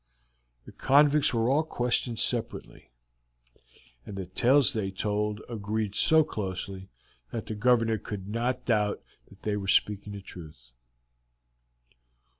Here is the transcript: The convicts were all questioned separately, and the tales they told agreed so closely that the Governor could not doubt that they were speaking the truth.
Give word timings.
The 0.65 0.71
convicts 0.71 1.31
were 1.31 1.47
all 1.47 1.61
questioned 1.61 2.17
separately, 2.17 2.89
and 4.03 4.17
the 4.17 4.25
tales 4.25 4.73
they 4.73 4.89
told 4.89 5.41
agreed 5.47 5.93
so 5.93 6.23
closely 6.23 6.89
that 7.31 7.45
the 7.45 7.53
Governor 7.53 7.99
could 7.99 8.27
not 8.27 8.65
doubt 8.65 9.03
that 9.29 9.43
they 9.43 9.55
were 9.55 9.67
speaking 9.67 10.13
the 10.13 10.21
truth. 10.21 10.71